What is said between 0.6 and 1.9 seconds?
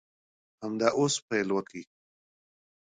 همدا اوس پيل وکړئ.